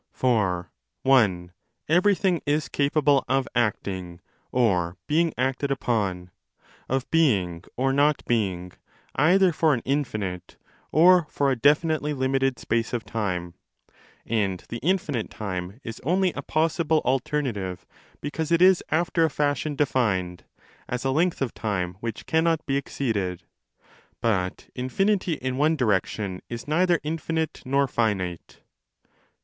For 0.13 0.71
(1) 1.03 1.51
every 1.87 2.15
thing 2.15 2.41
is 2.47 2.69
capable 2.69 3.23
of 3.29 3.47
acting 3.53 4.19
or 4.51 4.97
being 5.05 5.31
acted 5.37 5.69
upon, 5.69 6.31
of 6.89 7.07
being 7.11 7.63
or 7.77 7.93
not 7.93 8.25
being, 8.25 8.71
either 9.13 9.53
for 9.53 9.75
an 9.75 9.83
infinite, 9.85 10.57
or 10.91 11.27
for 11.29 11.51
a 11.51 11.55
definitely 11.55 12.15
limited 12.15 12.57
space 12.57 12.93
of 12.93 13.05
time; 13.05 13.53
and 14.25 14.61
the 14.69 14.79
infinite 14.79 15.29
time 15.29 15.79
is 15.83 16.01
only 16.03 16.33
a 16.33 16.41
possible 16.41 17.03
alter 17.05 17.39
native 17.43 17.85
because 18.21 18.51
it 18.51 18.59
is 18.59 18.83
after 18.89 19.23
a 19.23 19.29
fashion 19.29 19.75
defined, 19.75 20.45
as 20.89 21.05
a 21.05 21.11
length 21.11 21.43
of 21.43 21.53
το 21.53 21.61
time 21.61 21.93
which 21.99 22.25
cannot 22.25 22.65
be 22.65 22.75
exceeded. 22.75 23.43
But 24.19 24.67
infinity 24.73 25.33
in 25.33 25.57
one 25.57 25.75
direction 25.75 26.41
is 26.49 26.67
neither 26.67 26.99
infinite 27.03 27.61
nor 27.67 27.87
finite. 27.87 28.61